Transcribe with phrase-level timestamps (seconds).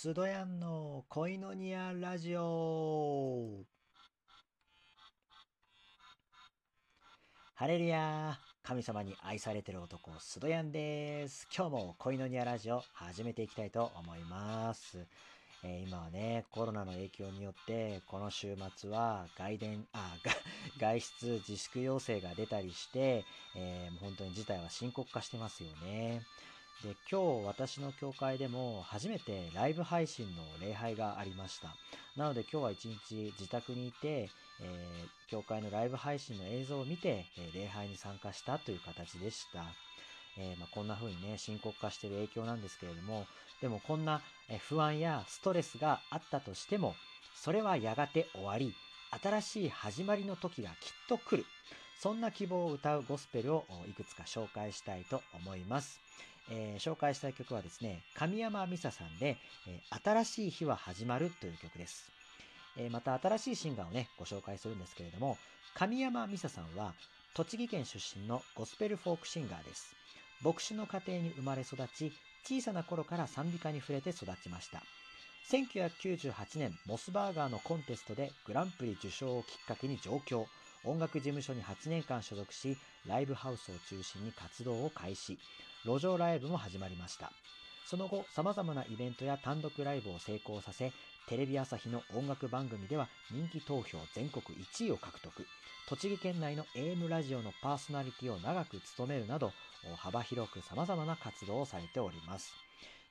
[0.00, 3.64] スドヤンの恋のニアラジオ。
[7.56, 11.48] ハレルヤ神様に愛されてる男スドヤンです。
[11.52, 15.04] 今日も恋のニアラジオ始めていきたいと思います。
[15.64, 20.14] えー、今はね、コロナの影響によって、この週末は外伝、あ、
[20.78, 23.24] 外出自粛要請が出たりして、
[23.56, 26.22] えー、もう本当に事態は深刻化してますよね。
[26.84, 31.74] で、今日私の教会でも初めてライブ配信の礼拝がありました。
[32.16, 39.64] なので今日は一日自宅にいて、えー、教会のライブ配信の映像を見て、え礼拝に参加したという形でした。
[40.38, 43.26] えー、まあ、こんな風にね、深刻化している影響なんですけれども、
[43.60, 44.20] でもこんな
[44.68, 46.94] 不安やストレスがあったとしても、
[47.34, 48.72] それはやがて終わり、
[49.20, 50.76] 新しい始まりの時がきっ
[51.08, 51.46] と来る。
[51.98, 56.00] そんな希望を歌うゴスペルをいくつか紹介したいと思います。
[56.50, 62.10] えー、紹介したい曲はですね、神山美沙さんで、えー、新しい日は始まるという曲です。
[62.76, 65.36] えー、また新しいシンガーをね、ご紹介するんですけれども、
[65.74, 66.94] 神山美沙さんは
[67.34, 69.94] 栃木県出身のゴスペルフォークシンガーです。
[70.42, 72.12] 牧師の家庭に生まれ育ち、
[72.44, 74.82] 小さな頃から賛美歌に触れて育ちました。
[75.50, 80.46] 1998年、モスバーガーのコンテストでグランプリ受賞をきっかけに上京。
[80.84, 85.38] 音楽事務所に8年間所属し、ライブハウスを中心に活動を開始。
[85.84, 87.32] 路上ライブも始まりました。
[87.84, 90.92] その後、様々なイベントや単独ライブを成功させ、
[91.26, 95.46] テレビ朝日の音楽番組では人気投票全国1位を獲得。
[95.88, 99.52] 栃木県内の AM ラジオのパーソナリティを長く務めるなど、
[99.96, 102.54] 幅広く様々な活動をされております。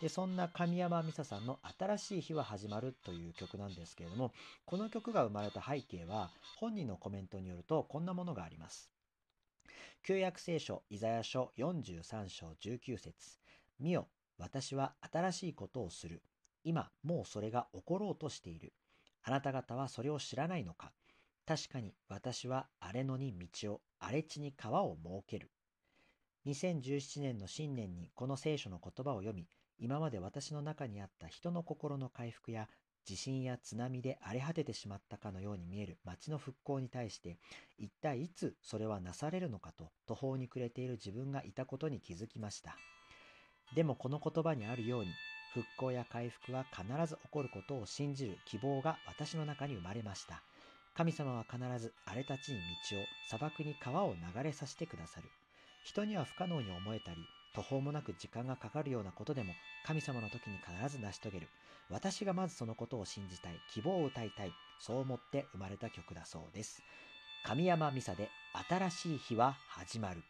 [0.00, 4.32] で、そんな神山美沙さんの新しい日は始まるという曲なんですけれども、
[4.66, 8.99] この曲が生まれた背景は、本人のコメントによるとこんなものがあります。
[10.02, 13.38] 旧約聖書イザヤ書43章19節
[13.78, 16.22] 見よ、私は新しいことをする。
[16.64, 18.72] 今、もうそれが起ころうとしている。
[19.22, 20.92] あなた方はそれを知らないのか
[21.44, 25.50] 確かに私は荒れ野に道を、荒れ地に川を設ける。
[26.46, 32.70] 2017年の新年にこの聖書の言葉を読み、今まで私の中にあった人の心の回復や
[33.04, 37.38] 地震や津波で荒れ果ててしまったかのように見える町の復興に対して
[37.78, 42.76] 一体いつそれはなされるのかと途方に暮れている自分がいたことに気づきました。
[43.74, 45.10] でもこの言葉にあるように
[45.54, 50.42] 復興や回復は必ず起こることを信じる希望が私の中に生まれました。
[50.94, 52.58] 神様は必ず荒れた地に
[52.90, 55.28] 道を砂漠に川を流れさせてくださる。
[55.84, 57.16] 人には不可能に思えたり
[57.52, 59.52] 途方もなく時間がかかるようなことでも
[59.86, 61.48] 神様の時に必ず成し遂げる。
[61.90, 66.82] 私がまずそのことを信じたい、希望を歌いたい、そう思って生まれた曲だそうです。
[67.44, 68.28] 神山美沙で
[68.68, 70.22] 新しい日は始まる。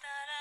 [0.00, 0.31] thought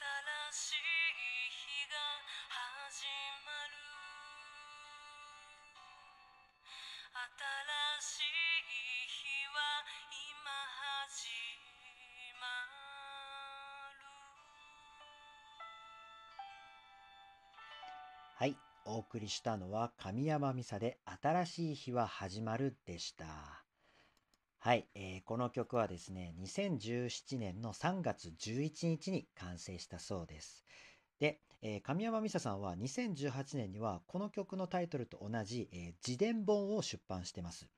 [0.00, 0.08] 新
[0.50, 0.80] しい
[1.52, 2.00] 日が
[2.48, 3.04] 始
[3.44, 3.76] まる
[7.12, 7.36] 新
[8.00, 8.64] しい
[9.04, 9.60] 日は
[10.08, 10.48] 今
[10.96, 11.28] 始
[12.40, 14.00] まる
[18.38, 18.56] はい、
[18.86, 23.69] お送りしたのは神山美沙で新しい日は始まるでした。
[24.62, 30.64] はい、えーこの曲はですね、2017年の3月11日に完成したそうです。
[31.18, 37.68] で、えー神山美沙さんは2018年にはこの曲のタイトルと同じ、えー自伝本を出版してます。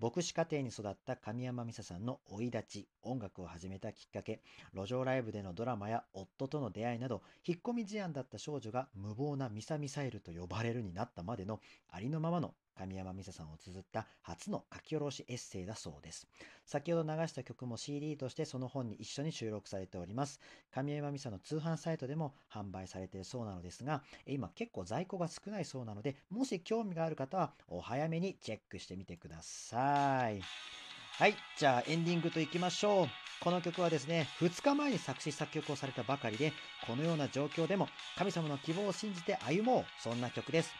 [0.00, 4.42] 牧師家庭に育った神山美沙さんの生い立ち、音楽を始めたきっかけ、
[4.72, 11.58] 路上ライブでのドラマや夫との出会いなど、引っ込み思案だった少女が無謀なミサミサイルと呼ばれるになったまでの
[11.88, 16.28] ありのままの神山美沙さんを綴った初の書き下ろしエッセイだそうです。
[16.64, 20.38] 先ほど流した曲も CD としてその本に一緒に収録されております。
[20.70, 29.87] 神山美沙の通販サイトでも販売されているそうなのですが、今結構在庫が少ないそうなので、もし興味がある方はお早めにチェックしてみてください。
[29.88, 33.08] はい、じゃあエンディングといきましょう。
[33.40, 36.52] この曲はですね、2日前に作詞作曲をされたばかりで、
[36.86, 39.84] このような状況でも神様の希望を信じて歩もう。
[40.02, 40.72] そんな曲です。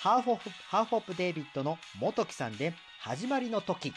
[0.00, 3.92] ハーフオフハーフオプデイビッドの元木さんで始まりの時。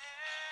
[0.00, 0.43] え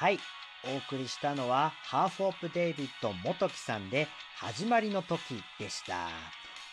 [0.00, 0.18] はい、
[0.64, 5.18] お送りしたのはハーフオープデイビッド元木さんで始まりの時
[5.58, 6.08] でした。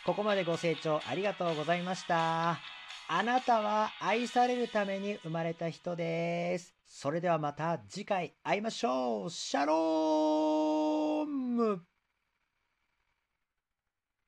[0.05, 2.51] ここまでご清聴ありがとうございました。
[3.09, 6.73] あなたは愛されるために生まれた人です。
[6.87, 9.29] それではまた次回会いましょう。
[9.29, 11.81] シャローム